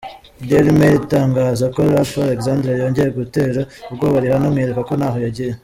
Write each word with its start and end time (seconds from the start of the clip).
Daily 0.47 0.73
Mail 0.79 0.95
itangaza 1.07 1.65
ko, 1.73 1.79
Ralph 1.93 2.15
Alexander 2.27 2.71
yongeye 2.81 3.09
gutera 3.19 3.61
ubwoba 3.91 4.17
Rihanna 4.23 4.47
amwereka 4.49 4.81
ko 4.87 4.93
ntaho 4.99 5.17
yagiye. 5.25 5.53